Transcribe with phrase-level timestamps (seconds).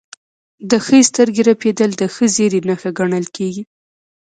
[0.69, 3.63] د ښي سترګې رپیدل د ښه زیری نښه ګڼل کیږي.